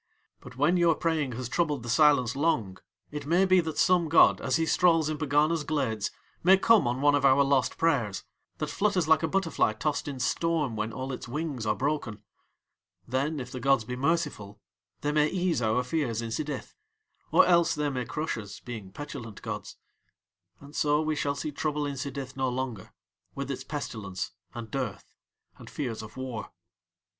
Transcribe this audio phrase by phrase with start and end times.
[0.39, 2.79] But when your praying has troubled the silence long
[3.11, 6.09] it may be that some god as he strolls in Pegana's glades
[6.43, 8.23] may come on one of our lost prayers,
[8.57, 12.23] that flutters like a butterfly tossed in storm when all its wings are broken;
[13.07, 14.59] then if the gods be merciful
[15.01, 16.73] they may ease our fears in Sidith,
[17.31, 19.77] or else they may crush us, being petulant gods,
[20.59, 22.91] and so we shall see trouble in Sidith no longer,
[23.35, 25.13] with its pestilence and dearth
[25.59, 26.49] and fears of war."